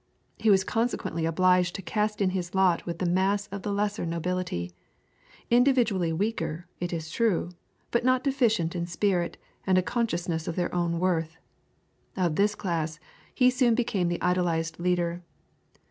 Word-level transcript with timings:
He 0.39 0.49
was 0.49 0.63
consequently 0.63 1.25
obliged 1.27 1.75
to 1.75 1.83
cast 1.83 2.21
in 2.21 2.31
his 2.31 2.55
lot 2.55 2.87
with 2.87 2.97
the 2.97 3.05
mass 3.05 3.45
of 3.49 3.61
the 3.61 3.71
lesser 3.71 4.03
nobility, 4.03 4.71
individually 5.51 6.11
weaker, 6.11 6.65
it 6.79 6.91
is 6.91 7.11
true, 7.11 7.51
but 7.91 8.03
not 8.03 8.23
deficient 8.23 8.75
in 8.75 8.87
spirit 8.87 9.37
and 9.67 9.77
a 9.77 9.83
consciousness 9.83 10.47
of 10.47 10.55
their 10.55 10.73
own 10.73 10.97
worth. 10.97 11.37
Of 12.17 12.35
this 12.35 12.55
class 12.55 12.99
he 13.35 13.51
soon 13.51 13.75
became 13.75 14.07
the 14.07 14.19
idolized 14.23 14.79
leader. 14.79 15.21